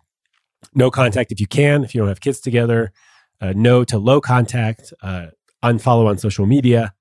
no 0.74 0.90
contact 0.90 1.32
if 1.32 1.40
you 1.40 1.48
can, 1.48 1.84
if 1.84 1.94
you 1.94 2.02
don't 2.02 2.08
have 2.08 2.20
kids 2.20 2.40
together. 2.40 2.92
Uh, 3.40 3.54
no 3.56 3.84
to 3.84 3.98
low 3.98 4.20
contact. 4.20 4.94
Uh, 5.02 5.28
unfollow 5.64 6.08
on 6.08 6.18
social 6.18 6.46
media. 6.46 6.94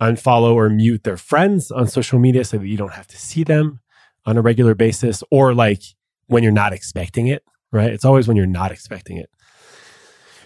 Unfollow 0.00 0.54
or 0.54 0.68
mute 0.68 1.04
their 1.04 1.16
friends 1.16 1.70
on 1.70 1.88
social 1.88 2.18
media 2.18 2.44
so 2.44 2.58
that 2.58 2.66
you 2.66 2.76
don't 2.76 2.92
have 2.92 3.06
to 3.06 3.16
see 3.16 3.42
them 3.42 3.80
on 4.26 4.36
a 4.36 4.42
regular 4.42 4.74
basis 4.74 5.22
or 5.30 5.54
like 5.54 5.82
when 6.26 6.42
you're 6.42 6.52
not 6.52 6.72
expecting 6.72 7.26
it, 7.26 7.44
right? 7.72 7.90
It's 7.90 8.04
always 8.04 8.28
when 8.28 8.36
you're 8.36 8.46
not 8.46 8.72
expecting 8.72 9.16
it. 9.16 9.30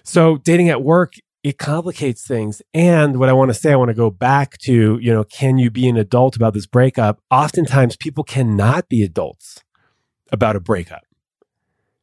So, 0.02 0.38
dating 0.38 0.68
at 0.68 0.82
work, 0.82 1.14
it 1.42 1.58
complicates 1.58 2.26
things. 2.26 2.62
And 2.72 3.18
what 3.18 3.28
I 3.28 3.32
want 3.32 3.50
to 3.50 3.54
say, 3.54 3.72
I 3.72 3.76
want 3.76 3.90
to 3.90 3.94
go 3.94 4.10
back 4.10 4.58
to, 4.58 4.98
you 4.98 5.12
know, 5.12 5.24
can 5.24 5.58
you 5.58 5.70
be 5.70 5.88
an 5.88 5.96
adult 5.96 6.34
about 6.34 6.54
this 6.54 6.66
breakup? 6.66 7.20
Oftentimes, 7.30 7.96
people 7.96 8.24
cannot 8.24 8.88
be 8.88 9.02
adults 9.02 9.62
about 10.32 10.56
a 10.56 10.60
breakup 10.60 11.02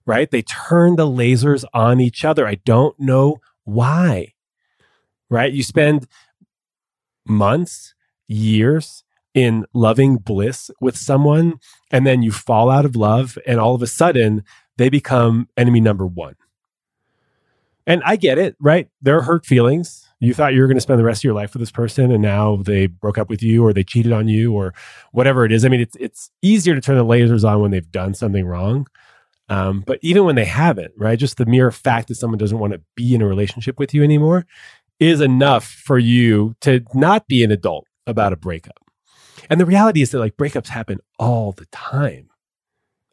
right? 0.06 0.30
They 0.30 0.42
turn 0.42 0.96
the 0.96 1.08
lasers 1.08 1.66
on 1.74 2.00
each 2.00 2.24
other. 2.24 2.48
I 2.48 2.56
don't 2.66 3.00
know 3.00 3.38
why, 3.64 4.34
right? 5.30 5.52
You 5.52 5.64
spend 5.64 6.08
months, 7.26 7.94
years 8.28 9.04
in 9.34 9.66
loving 9.74 10.18
bliss 10.18 10.72
with 10.80 10.98
someone, 10.98 11.60
and 11.92 12.08
then 12.08 12.24
you 12.24 12.32
fall 12.32 12.70
out 12.70 12.86
of 12.86 12.96
love, 12.96 13.38
and 13.46 13.60
all 13.60 13.76
of 13.76 13.82
a 13.82 13.88
sudden 13.88 14.44
they 14.78 14.90
become 14.90 15.48
enemy 15.58 15.82
number 15.82 16.06
one. 16.06 16.36
And 17.88 18.02
I 18.06 18.16
get 18.16 18.38
it, 18.38 18.56
right? 18.60 18.90
There 19.02 19.18
are 19.18 19.22
hurt 19.22 19.46
feelings. 19.46 20.08
You 20.20 20.34
thought 20.34 20.54
you 20.54 20.62
were 20.62 20.68
going 20.68 20.78
to 20.78 20.82
spend 20.82 21.00
the 21.00 21.04
rest 21.04 21.20
of 21.20 21.26
your 21.26 21.34
life 21.34 21.54
with 21.54 21.60
this 21.60 21.72
person, 21.72 22.12
and 22.12 22.22
now 22.22 22.56
they 22.56 22.88
broke 22.88 23.18
up 23.18 23.30
with 23.30 23.44
you, 23.44 23.64
or 23.64 23.74
they 23.74 23.84
cheated 23.84 24.12
on 24.12 24.28
you, 24.28 24.54
or 24.54 24.74
whatever 25.12 25.46
it 25.46 25.52
is. 25.52 25.66
I 25.66 25.70
mean, 25.70 25.82
it's 25.82 25.96
it's 25.98 26.32
easier 26.42 26.74
to 26.74 26.82
turn 26.82 26.98
the 26.98 27.06
lasers 27.06 27.48
on 27.48 27.62
when 27.62 27.72
they've 27.72 27.92
done 27.92 28.14
something 28.14 28.46
wrong. 28.46 28.88
Um, 29.48 29.84
but 29.86 30.00
even 30.02 30.26
when 30.26 30.36
they 30.36 30.46
haven't, 30.46 30.94
right, 30.98 31.20
just 31.20 31.38
the 31.38 31.46
mere 31.46 31.72
fact 31.72 32.08
that 32.08 32.16
someone 32.16 32.40
doesn't 32.40 32.58
want 32.58 32.74
to 32.74 32.82
be 32.96 33.14
in 33.14 33.22
a 33.22 33.28
relationship 33.28 33.78
with 33.78 33.94
you 33.94 34.04
anymore 34.04 34.46
is 35.00 35.22
enough 35.22 35.66
for 35.66 36.00
you 36.00 36.56
to 36.62 36.84
not 36.94 37.28
be 37.28 37.44
an 37.44 37.52
adult 37.52 37.86
about 38.08 38.34
a 38.34 38.38
breakup. 38.38 38.80
And 39.50 39.60
the 39.60 39.66
reality 39.66 40.02
is 40.02 40.12
that 40.12 40.20
like 40.20 40.38
breakups 40.38 40.70
happen 40.70 41.00
all 41.20 41.52
the 41.52 41.66
time, 41.68 42.30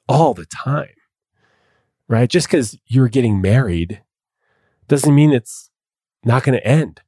all 0.08 0.32
the 0.32 0.46
time, 0.46 0.94
right? 2.08 2.28
Just 2.28 2.46
because 2.48 2.78
you're 2.86 3.08
getting 3.08 3.40
married 3.40 4.02
doesn't 4.88 5.14
mean 5.14 5.32
it's 5.32 5.70
not 6.24 6.44
going 6.44 6.58
to 6.58 6.66
end, 6.66 7.00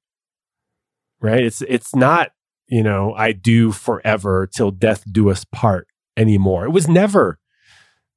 right? 1.20 1.42
It's 1.42 1.62
it's 1.62 1.94
not 1.94 2.30
you 2.66 2.82
know 2.82 3.14
I 3.14 3.32
do 3.32 3.72
forever 3.72 4.46
till 4.46 4.70
death 4.70 5.04
do 5.10 5.30
us 5.30 5.44
part 5.44 5.86
anymore. 6.16 6.64
It 6.64 6.70
was 6.70 6.88
never 6.88 7.38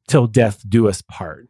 till 0.08 0.28
death 0.28 0.64
do 0.68 0.88
us 0.88 1.02
part. 1.02 1.50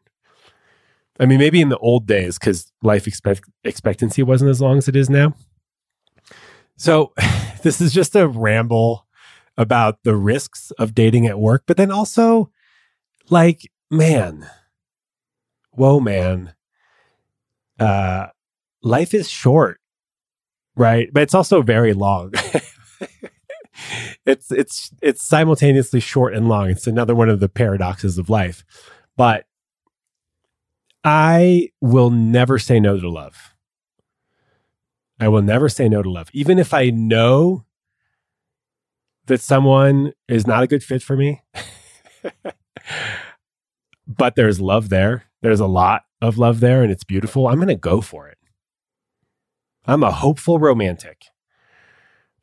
I 1.20 1.26
mean, 1.26 1.40
maybe 1.40 1.62
in 1.62 1.70
the 1.70 1.78
old 1.78 2.06
days, 2.06 2.38
because 2.38 2.72
life 2.84 3.08
expect- 3.08 3.50
expectancy 3.64 4.22
wasn't 4.24 4.52
as 4.52 4.62
long 4.62 4.78
as 4.78 4.88
it 4.88 4.96
is 4.96 5.10
now. 5.10 5.34
So, 6.76 7.14
this 7.64 7.82
is 7.82 7.94
just 7.94 8.16
a 8.16 8.28
ramble 8.28 9.08
about 9.58 10.04
the 10.04 10.16
risks 10.16 10.72
of 10.78 10.94
dating 10.94 11.26
at 11.26 11.40
work, 11.40 11.64
but 11.66 11.78
then 11.78 11.92
also, 11.92 12.52
like, 13.30 13.62
man, 13.90 14.48
whoa, 15.72 16.00
man, 16.00 16.54
uh, 17.80 18.28
life 18.84 19.14
is 19.14 19.30
short, 19.30 19.80
right? 20.76 21.10
But 21.12 21.24
it's 21.24 21.34
also 21.34 21.62
very 21.64 21.94
long. 21.94 22.34
it's 24.26 24.52
it's 24.52 24.92
it's 25.02 25.24
simultaneously 25.24 26.00
short 26.00 26.34
and 26.34 26.48
long. 26.48 26.70
It's 26.70 26.88
another 26.88 27.16
one 27.16 27.30
of 27.30 27.40
the 27.40 27.50
paradoxes 27.50 28.18
of 28.18 28.30
life. 28.30 28.64
But 29.16 29.46
I 31.04 31.70
will 31.82 32.10
never 32.10 32.60
say 32.60 32.80
no 32.80 33.00
to 33.00 33.10
love. 33.10 33.56
I 35.20 35.28
will 35.30 35.42
never 35.42 35.70
say 35.70 35.90
no 35.90 36.04
to 36.04 36.10
love. 36.10 36.30
Even 36.34 36.60
if 36.60 36.74
I 36.74 36.90
know 36.90 37.66
that 39.26 39.42
someone 39.42 40.14
is 40.28 40.46
not 40.46 40.64
a 40.64 40.68
good 40.68 40.84
fit 40.84 41.02
for 41.02 41.18
me, 41.18 41.42
but 44.08 44.36
there's 44.36 44.62
love 44.62 44.90
there. 44.90 45.26
There's 45.42 45.60
a 45.60 45.68
lot 45.68 46.04
of 46.22 46.38
love 46.38 46.60
there 46.60 46.84
and 46.84 46.92
it's 46.92 47.04
beautiful. 47.04 47.48
I'm 47.48 47.56
going 47.56 47.68
to 47.68 47.76
go 47.76 48.02
for 48.02 48.28
it. 48.28 48.38
I'm 49.86 50.04
a 50.04 50.12
hopeful 50.12 50.60
romantic. 50.60 51.26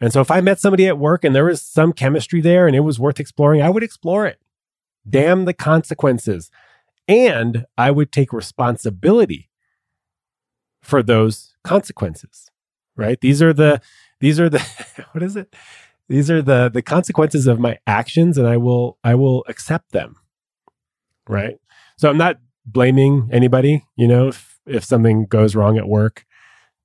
And 0.01 0.13
so 0.13 0.21
if 0.21 0.31
I 0.31 0.41
met 0.41 0.61
somebody 0.61 0.87
at 0.87 0.99
work 0.99 1.25
and 1.25 1.35
there 1.35 1.45
was 1.45 1.63
some 1.63 1.93
chemistry 1.93 2.41
there 2.41 2.67
and 2.67 2.75
it 2.75 2.81
was 2.81 2.99
worth 2.99 3.21
exploring, 3.21 3.63
I 3.63 3.71
would 3.71 3.83
explore 3.83 4.27
it. 4.27 4.41
Damn 5.09 5.45
the 5.45 5.55
consequences. 5.55 6.51
And 7.07 7.67
I 7.77 7.91
would 7.91 8.13
take 8.13 8.33
responsibility 8.33 9.51
for 10.83 11.03
those 11.03 11.55
consequences. 11.63 12.51
Right? 12.97 13.21
These 13.21 13.43
are 13.43 13.53
the 13.53 13.81
these 14.21 14.39
are 14.39 14.49
the 14.49 14.61
what 15.13 15.23
is 15.23 15.37
it? 15.37 15.55
These 16.09 16.31
are 16.31 16.43
the 16.43 16.71
the 16.73 16.83
consequences 16.83 17.47
of 17.47 17.59
my 17.59 17.79
actions 17.87 18.39
and 18.39 18.47
I 18.47 18.57
will 18.57 18.99
I 19.05 19.15
will 19.15 19.45
accept 19.49 19.93
them. 19.93 20.17
Right? 21.29 21.59
So 21.97 22.11
I'm 22.11 22.19
not 22.19 22.39
blaming 22.67 23.29
anybody, 23.33 23.85
you 23.97 24.09
know, 24.09 24.29
if 24.29 24.59
if 24.67 24.85
something 24.85 25.27
goes 25.27 25.55
wrong 25.55 25.79
at 25.79 25.89
work 25.89 26.25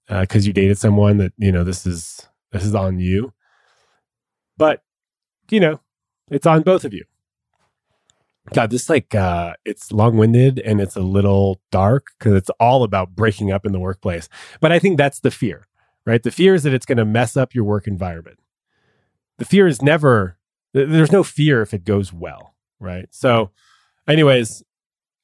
because 0.07 0.45
uh, 0.45 0.47
you 0.47 0.53
dated 0.53 0.77
someone 0.77 1.17
that, 1.17 1.33
you 1.37 1.51
know, 1.51 1.63
this 1.63 1.85
is 1.85 2.27
this 2.51 2.63
is 2.63 2.75
on 2.75 2.99
you. 2.99 3.33
But, 4.57 4.83
you 5.49 5.59
know, 5.59 5.79
it's 6.29 6.45
on 6.45 6.61
both 6.61 6.85
of 6.85 6.93
you. 6.93 7.05
God, 8.53 8.71
this 8.71 8.89
like 8.89 9.13
uh 9.13 9.53
it's 9.63 9.91
long-winded 9.91 10.59
and 10.59 10.81
it's 10.81 10.95
a 10.95 11.01
little 11.01 11.61
dark 11.71 12.07
because 12.17 12.33
it's 12.33 12.49
all 12.59 12.83
about 12.83 13.15
breaking 13.15 13.51
up 13.51 13.65
in 13.65 13.71
the 13.71 13.79
workplace. 13.79 14.27
But 14.59 14.71
I 14.71 14.79
think 14.79 14.97
that's 14.97 15.19
the 15.19 15.29
fear, 15.31 15.67
right? 16.05 16.21
The 16.21 16.31
fear 16.31 16.55
is 16.55 16.63
that 16.63 16.73
it's 16.73 16.85
going 16.85 16.97
to 16.97 17.05
mess 17.05 17.37
up 17.37 17.53
your 17.53 17.63
work 17.63 17.85
environment. 17.85 18.39
The 19.37 19.45
fear 19.45 19.67
is 19.67 19.81
never 19.81 20.37
there's 20.73 21.11
no 21.11 21.23
fear 21.23 21.61
if 21.61 21.73
it 21.73 21.83
goes 21.83 22.13
well, 22.13 22.55
right? 22.79 23.07
So, 23.11 23.51
anyways, 24.07 24.63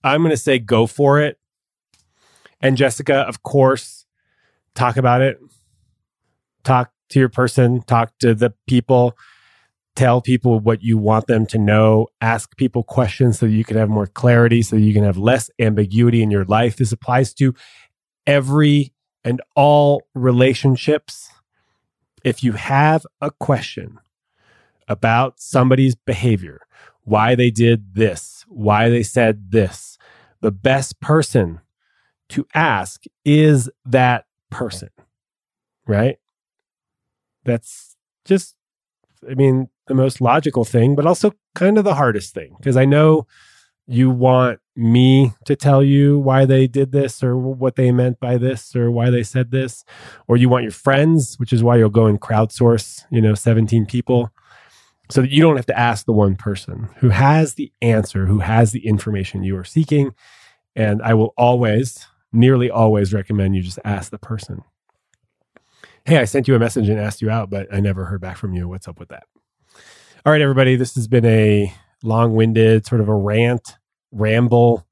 I'm 0.03 0.21
going 0.21 0.31
to 0.31 0.37
say 0.37 0.59
go 0.59 0.87
for 0.87 1.19
it. 1.19 1.39
And 2.61 2.77
Jessica, 2.77 3.17
of 3.17 3.43
course, 3.43 4.05
talk 4.73 4.97
about 4.97 5.21
it. 5.21 5.39
Talk 6.63 6.91
to 7.09 7.19
your 7.19 7.29
person, 7.29 7.81
talk 7.83 8.11
to 8.19 8.33
the 8.33 8.53
people, 8.67 9.17
tell 9.95 10.21
people 10.21 10.59
what 10.59 10.83
you 10.83 10.97
want 10.97 11.27
them 11.27 11.45
to 11.47 11.57
know, 11.57 12.07
ask 12.21 12.55
people 12.57 12.83
questions 12.83 13.39
so 13.39 13.45
you 13.45 13.63
can 13.63 13.77
have 13.77 13.89
more 13.89 14.07
clarity, 14.07 14.61
so 14.61 14.75
you 14.75 14.93
can 14.93 15.03
have 15.03 15.17
less 15.17 15.49
ambiguity 15.59 16.21
in 16.21 16.31
your 16.31 16.45
life. 16.45 16.77
This 16.77 16.91
applies 16.91 17.33
to 17.35 17.53
every 18.27 18.93
and 19.23 19.41
all 19.55 20.03
relationships. 20.13 21.29
If 22.23 22.43
you 22.43 22.53
have 22.53 23.05
a 23.21 23.31
question 23.31 23.99
about 24.87 25.39
somebody's 25.39 25.95
behavior, 25.95 26.61
why 27.03 27.35
they 27.35 27.51
did 27.51 27.95
this, 27.95 28.45
why 28.47 28.89
they 28.89 29.03
said 29.03 29.51
this, 29.51 29.97
the 30.41 30.51
best 30.51 30.99
person 30.99 31.61
to 32.29 32.45
ask 32.53 33.03
is 33.23 33.69
that 33.85 34.25
person, 34.49 34.89
right? 35.87 36.17
That's 37.45 37.95
just, 38.25 38.55
I 39.29 39.35
mean, 39.35 39.69
the 39.87 39.93
most 39.93 40.19
logical 40.19 40.65
thing, 40.65 40.95
but 40.95 41.05
also 41.05 41.33
kind 41.53 41.77
of 41.77 41.83
the 41.83 41.95
hardest 41.95 42.33
thing 42.33 42.55
because 42.57 42.75
I 42.75 42.85
know 42.85 43.25
you 43.87 44.09
want 44.09 44.59
me 44.75 45.31
to 45.45 45.55
tell 45.55 45.83
you 45.83 46.19
why 46.19 46.45
they 46.45 46.67
did 46.67 46.91
this 46.91 47.23
or 47.23 47.37
what 47.37 47.75
they 47.75 47.91
meant 47.91 48.19
by 48.19 48.37
this 48.37 48.75
or 48.75 48.91
why 48.91 49.09
they 49.09 49.23
said 49.23 49.51
this 49.51 49.85
or 50.27 50.37
you 50.37 50.49
want 50.49 50.63
your 50.63 50.71
friends 50.71 51.39
which 51.39 51.53
is 51.53 51.63
why 51.63 51.77
you'll 51.77 51.89
go 51.89 52.07
and 52.07 52.19
crowdsource 52.19 53.05
you 53.09 53.21
know 53.21 53.33
17 53.33 53.85
people 53.85 54.31
so 55.09 55.21
that 55.21 55.31
you 55.31 55.41
don't 55.41 55.55
have 55.55 55.67
to 55.67 55.79
ask 55.79 56.05
the 56.05 56.11
one 56.11 56.35
person 56.35 56.89
who 56.97 57.09
has 57.09 57.53
the 57.53 57.71
answer 57.81 58.25
who 58.25 58.39
has 58.39 58.71
the 58.71 58.85
information 58.85 59.43
you 59.43 59.55
are 59.55 59.63
seeking 59.63 60.13
and 60.75 61.01
i 61.03 61.13
will 61.13 61.33
always 61.37 62.05
nearly 62.33 62.69
always 62.69 63.13
recommend 63.13 63.55
you 63.55 63.61
just 63.61 63.79
ask 63.85 64.11
the 64.11 64.17
person 64.17 64.61
hey, 66.05 66.17
I 66.19 66.25
sent 66.25 66.47
you 66.47 66.55
a 66.55 66.59
message 66.59 66.89
and 66.89 66.99
asked 66.99 67.21
you 67.21 67.29
out, 67.29 67.49
but 67.49 67.67
I 67.73 67.79
never 67.79 68.05
heard 68.05 68.21
back 68.21 68.37
from 68.37 68.53
you. 68.53 68.67
What's 68.67 68.87
up 68.87 68.99
with 68.99 69.09
that? 69.09 69.23
All 70.25 70.31
right, 70.31 70.41
everybody, 70.41 70.75
this 70.75 70.95
has 70.95 71.07
been 71.07 71.25
a 71.25 71.73
long 72.03 72.35
winded, 72.35 72.85
sort 72.85 73.01
of 73.01 73.09
a 73.09 73.15
rant, 73.15 73.75
ramble 74.11 74.85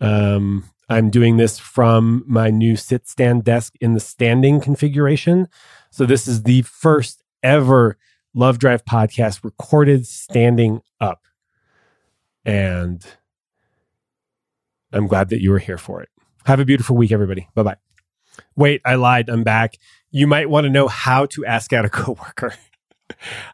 Um, 0.00 0.64
I'm 0.88 1.10
doing 1.10 1.36
this 1.38 1.58
from 1.58 2.24
my 2.26 2.50
new 2.50 2.76
sit 2.76 3.08
stand 3.08 3.44
desk 3.44 3.74
in 3.80 3.94
the 3.94 4.00
standing 4.00 4.60
configuration. 4.60 5.48
So 5.90 6.06
this 6.06 6.28
is 6.28 6.44
the 6.44 6.62
first 6.62 7.22
ever 7.42 7.98
Love 8.34 8.58
Drive 8.58 8.84
podcast 8.84 9.44
recorded 9.44 10.06
standing 10.06 10.82
up. 11.00 11.22
And 12.44 13.04
I'm 14.92 15.06
glad 15.08 15.30
that 15.30 15.42
you 15.42 15.50
were 15.50 15.58
here 15.58 15.78
for 15.78 16.02
it. 16.02 16.10
Have 16.46 16.60
a 16.60 16.64
beautiful 16.64 16.96
week, 16.96 17.12
everybody. 17.12 17.48
Bye 17.54 17.64
bye. 17.64 17.76
Wait, 18.56 18.80
I 18.84 18.94
lied. 18.96 19.28
I'm 19.28 19.44
back. 19.44 19.76
You 20.10 20.26
might 20.26 20.48
want 20.48 20.64
to 20.64 20.70
know 20.70 20.88
how 20.88 21.26
to 21.26 21.44
ask 21.44 21.72
out 21.72 21.84
a 21.84 21.88
coworker. 21.90 22.54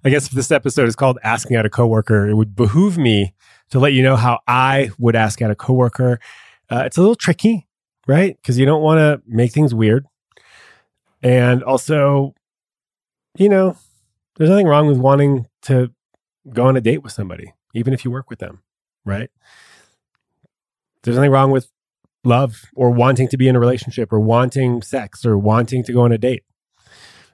I 0.04 0.10
guess 0.10 0.26
if 0.26 0.32
this 0.32 0.50
episode 0.50 0.88
is 0.88 0.96
called 0.96 1.18
Asking 1.22 1.56
Out 1.56 1.66
a 1.66 1.70
Coworker, 1.70 2.28
it 2.28 2.34
would 2.34 2.56
behoove 2.56 2.98
me 2.98 3.34
to 3.70 3.78
let 3.78 3.92
you 3.92 4.02
know 4.02 4.16
how 4.16 4.40
I 4.46 4.90
would 4.98 5.16
ask 5.16 5.40
out 5.40 5.50
a 5.50 5.54
coworker. 5.54 6.18
Uh, 6.70 6.82
it's 6.86 6.96
a 6.96 7.00
little 7.00 7.14
tricky, 7.14 7.66
right? 8.06 8.36
Because 8.36 8.58
you 8.58 8.66
don't 8.66 8.82
want 8.82 8.98
to 8.98 9.22
make 9.26 9.52
things 9.52 9.74
weird. 9.74 10.06
And 11.22 11.62
also, 11.62 12.34
you 13.38 13.48
know, 13.48 13.76
there's 14.36 14.50
nothing 14.50 14.66
wrong 14.66 14.86
with 14.86 14.98
wanting 14.98 15.46
to 15.62 15.90
go 16.52 16.66
on 16.66 16.76
a 16.76 16.80
date 16.80 17.02
with 17.02 17.12
somebody, 17.12 17.54
even 17.74 17.94
if 17.94 18.04
you 18.04 18.10
work 18.10 18.28
with 18.28 18.40
them, 18.40 18.62
right? 19.04 19.30
There's 21.02 21.16
nothing 21.16 21.30
wrong 21.30 21.50
with 21.50 21.68
love 22.26 22.62
or 22.74 22.90
wanting 22.90 23.28
to 23.28 23.36
be 23.36 23.48
in 23.48 23.56
a 23.56 23.60
relationship 23.60 24.12
or 24.12 24.20
wanting 24.20 24.82
sex 24.82 25.24
or 25.24 25.38
wanting 25.38 25.82
to 25.84 25.92
go 25.92 26.02
on 26.02 26.12
a 26.12 26.18
date. 26.18 26.44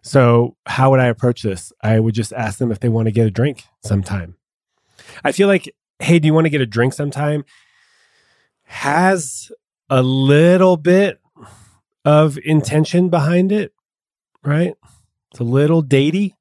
So, 0.03 0.57
how 0.67 0.91
would 0.91 1.01
I 1.01 1.07
approach 1.07 1.43
this? 1.43 1.73
I 1.83 2.01
would 2.01 2.15
just 2.15 2.33
ask 2.33 2.59
them 2.59 2.73
if 2.73 2.81
they 2.81 2.89
want 2.89 3.07
to 3.07 3.13
get 3.13 3.27
a 3.27 3.31
drink 3.31 3.65
sometime. 3.85 4.37
I 5.23 5.33
feel 5.33 5.47
like, 5.47 5.75
hey, 5.99 6.19
do 6.19 6.27
you 6.27 6.35
want 6.35 6.47
to 6.47 6.51
get 6.51 6.63
a 6.63 6.67
drink 6.67 6.95
sometime? 6.95 7.45
Has 8.65 9.51
a 9.91 10.03
little 10.03 10.77
bit 10.77 11.21
of 12.05 12.39
intention 12.45 13.11
behind 13.11 13.53
it, 13.53 13.73
right? 14.43 14.75
It's 15.31 15.41
a 15.41 15.45
little 15.45 15.83
datey, 15.83 16.35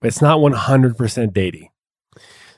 but 0.00 0.08
it's 0.08 0.22
not 0.22 0.38
100% 0.38 0.96
datey. 1.32 1.68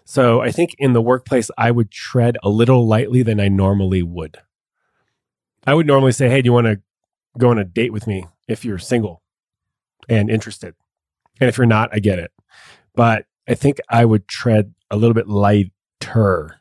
So 0.05 0.41
I 0.41 0.53
think 0.53 0.75
in 0.79 0.93
the 0.93 1.03
workplace, 1.03 1.51
I 1.59 1.73
would 1.73 1.91
tread 1.91 2.39
a 2.43 2.49
little 2.49 2.87
lightly 2.87 3.23
than 3.23 3.41
I 3.41 3.49
normally 3.49 4.03
would. 4.03 4.39
I 5.67 5.75
would 5.75 5.87
normally 5.87 6.13
say, 6.13 6.29
Hey, 6.29 6.43
do 6.43 6.47
you 6.47 6.53
want 6.53 6.67
to 6.67 6.81
go 7.39 7.51
on 7.51 7.59
a 7.59 7.65
date 7.65 7.93
with 7.93 8.07
me 8.07 8.27
if 8.49 8.65
you're 8.65 8.79
single 8.79 9.23
and 10.09 10.31
interested? 10.31 10.75
And 11.41 11.49
if 11.49 11.59
you're 11.59 11.67
not, 11.67 11.91
I 11.93 11.99
get 11.99 12.19
it. 12.19 12.33
But 12.95 13.27
I 13.49 13.55
think 13.55 13.79
I 13.89 14.05
would 14.05 14.27
tread 14.29 14.75
a 14.91 14.97
little 14.97 15.15
bit 15.15 15.29
lighter 15.29 16.61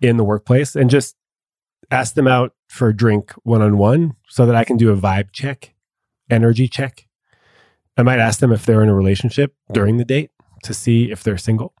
in 0.00 0.16
the 0.16 0.24
workplace 0.24 0.76
and 0.76 0.90
just 0.90 1.16
ask 1.90 2.14
them 2.14 2.26
out 2.26 2.52
for 2.68 2.88
a 2.88 2.96
drink 2.96 3.32
one 3.42 3.62
on 3.62 3.78
one 3.78 4.14
so 4.28 4.46
that 4.46 4.54
I 4.54 4.64
can 4.64 4.76
do 4.76 4.90
a 4.90 4.96
vibe 4.96 5.32
check, 5.32 5.74
energy 6.30 6.68
check. 6.68 7.06
I 7.96 8.02
might 8.02 8.18
ask 8.18 8.40
them 8.40 8.52
if 8.52 8.66
they're 8.66 8.82
in 8.82 8.88
a 8.88 8.94
relationship 8.94 9.54
during 9.72 9.96
the 9.96 10.04
date 10.04 10.30
to 10.64 10.74
see 10.74 11.10
if 11.10 11.22
they're 11.22 11.38
single. 11.38 11.74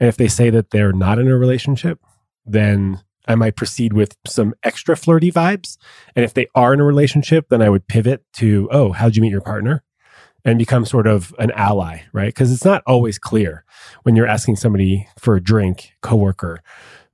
And 0.00 0.08
if 0.08 0.16
they 0.16 0.28
say 0.28 0.50
that 0.50 0.70
they're 0.70 0.92
not 0.92 1.18
in 1.18 1.28
a 1.28 1.38
relationship, 1.38 2.00
then 2.44 3.00
I 3.26 3.34
might 3.34 3.56
proceed 3.56 3.92
with 3.92 4.16
some 4.26 4.54
extra 4.62 4.96
flirty 4.96 5.30
vibes. 5.30 5.76
And 6.16 6.24
if 6.24 6.34
they 6.34 6.46
are 6.54 6.74
in 6.74 6.80
a 6.80 6.84
relationship, 6.84 7.48
then 7.48 7.62
I 7.62 7.68
would 7.68 7.86
pivot 7.86 8.24
to, 8.34 8.68
oh, 8.72 8.92
how'd 8.92 9.16
you 9.16 9.22
meet 9.22 9.30
your 9.30 9.40
partner? 9.40 9.82
And 10.44 10.58
become 10.58 10.84
sort 10.84 11.06
of 11.06 11.32
an 11.38 11.52
ally, 11.52 12.00
right? 12.12 12.34
Because 12.34 12.52
it's 12.52 12.64
not 12.64 12.82
always 12.84 13.16
clear 13.16 13.64
when 14.02 14.16
you're 14.16 14.26
asking 14.26 14.56
somebody 14.56 15.06
for 15.16 15.36
a 15.36 15.40
drink, 15.40 15.92
coworker, 16.00 16.58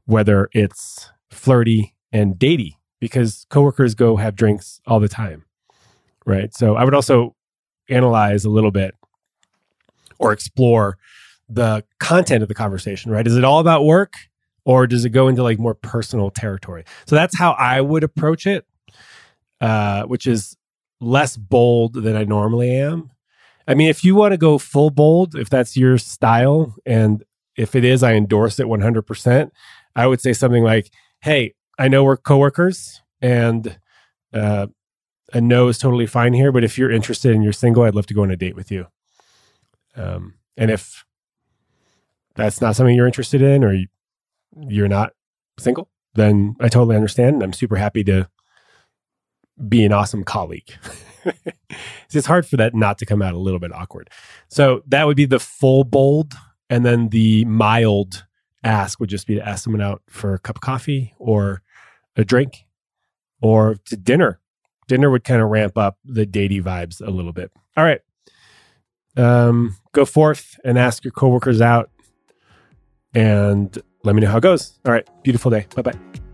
whether 0.07 0.49
it's 0.53 1.11
flirty 1.31 1.94
and 2.11 2.37
datey, 2.37 2.77
because 3.01 3.44
coworkers 3.51 3.94
go 3.94 4.16
have 4.16 4.35
drinks 4.35 4.81
all 4.87 4.99
the 4.99 5.09
time, 5.09 5.44
right? 6.25 6.55
So 6.55 6.77
I 6.77 6.85
would 6.85 6.94
also 6.94 7.37
analyze 7.90 8.47
a 8.47 8.51
little 8.51 8.71
bit 8.71 8.94
or 10.18 10.33
explore 10.33 10.97
the 11.51 11.85
content 12.01 12.42
of 12.42 12.49
the 12.49 12.55
conversation, 12.55 13.11
right? 13.11 13.27
Is 13.27 13.37
it 13.37 13.44
all 13.44 13.61
about 13.61 13.85
work? 13.85 14.14
Or 14.68 14.87
does 14.87 15.07
it 15.07 15.11
go 15.11 15.28
into 15.28 15.42
like 15.42 15.59
more 15.59 15.72
personal 15.72 16.31
territory? 16.31 16.85
So 17.07 17.16
that's 17.16 17.38
how 17.38 17.52
I 17.52 17.81
would 17.81 18.04
approach 18.04 18.46
it, 18.46 18.66
uh, 19.62 20.02
which 20.02 20.26
is 20.26 20.59
less 21.00 21.38
bold 21.38 21.94
than 21.94 22.14
I 22.14 22.24
normally 22.24 22.76
am. 22.76 23.11
I 23.66 23.72
mean, 23.72 23.88
if 23.88 24.04
you 24.04 24.14
want 24.14 24.33
to 24.33 24.37
go 24.37 24.59
full 24.59 24.90
bold, 24.90 25.35
if 25.35 25.48
that's 25.48 25.74
your 25.74 25.96
style, 25.96 26.76
and 26.85 27.24
if 27.57 27.74
it 27.74 27.83
is, 27.83 28.02
I 28.02 28.12
endorse 28.12 28.61
it 28.61 28.66
100%. 28.66 29.50
I 29.96 30.07
would 30.07 30.20
say 30.20 30.35
something 30.35 30.62
like, 30.62 30.90
Hey, 31.22 31.54
I 31.78 31.88
know 31.88 32.04
we're 32.04 32.18
coworkers 32.18 33.00
and 33.22 33.78
uh, 34.35 34.66
a 35.33 35.40
no 35.40 35.68
is 35.68 35.78
totally 35.78 36.07
fine 36.07 36.35
here, 36.35 36.52
but 36.52 36.62
if 36.62 36.76
you're 36.76 36.90
interested 36.90 37.35
and 37.35 37.42
you're 37.42 37.54
single, 37.54 37.85
I'd 37.85 37.94
love 37.94 38.07
to 38.09 38.14
go 38.14 38.22
on 38.22 38.31
a 38.31 38.37
date 38.37 38.54
with 38.54 38.70
you. 38.70 38.87
Um, 39.96 40.35
and 40.59 40.70
if 40.70 41.07
that's 42.35 42.61
not 42.61 42.76
something 42.76 42.94
you're 42.94 43.07
interested 43.07 43.40
in, 43.40 43.64
or 43.64 43.72
you, 43.72 43.87
you're 44.57 44.89
not 44.89 45.13
single, 45.59 45.91
then 46.15 46.57
I 46.61 46.69
totally 46.69 46.97
understand. 46.97 47.43
I'm 47.43 47.53
super 47.53 47.77
happy 47.77 48.05
to 48.05 48.29
be 49.69 49.85
an 49.85 49.93
awesome 49.93 50.25
colleague. 50.25 50.73
it's 52.13 52.27
hard 52.27 52.47
for 52.47 52.57
that 52.57 52.75
not 52.75 52.99
to 52.99 53.07
come 53.07 53.23
out 53.23 53.35
a 53.35 53.39
little 53.39 53.61
bit 53.61 53.73
awkward. 53.73 54.11
So 54.49 54.83
that 54.87 55.07
would 55.07 55.17
be 55.17 55.27
the 55.27 55.41
full 55.41 55.85
bold. 55.85 56.35
And 56.71 56.85
then 56.85 57.09
the 57.09 57.45
mild 57.47 58.27
ask 58.63 59.01
would 59.01 59.09
just 59.09 59.27
be 59.27 59.37
to 59.37 59.49
ask 59.49 59.65
someone 59.65 59.83
out 59.83 60.03
for 60.09 60.35
a 60.35 60.39
cup 60.39 60.57
of 60.57 60.61
coffee 60.61 61.15
or 61.19 61.63
a 62.17 62.25
drink 62.25 62.67
or 63.41 63.77
to 63.87 63.97
dinner. 63.97 64.41
Dinner 64.87 65.11
would 65.11 65.25
kind 65.25 65.43
of 65.43 65.49
ramp 65.49 65.77
up 65.77 65.99
the 66.05 66.27
datey 66.27 66.63
vibes 66.63 67.07
a 67.07 67.11
little 67.11 67.33
bit. 67.33 67.53
All 67.77 67.85
right. 67.85 68.01
Um, 69.17 69.77
go 69.93 70.05
forth 70.05 70.59
and 70.65 70.79
ask 70.79 71.05
your 71.05 71.13
coworkers 71.13 71.61
out 71.61 71.91
and 73.15 73.77
let 74.09 74.14
me 74.14 74.23
know 74.23 74.31
how 74.31 74.38
it 74.38 74.42
goes. 74.42 74.79
All 74.87 74.92
right. 74.92 75.07
Beautiful 75.23 75.51
day. 75.51 75.66
Bye 75.77 75.83
bye. 75.83 76.28